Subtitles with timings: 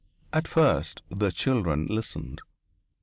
[0.33, 2.41] At first the children listened.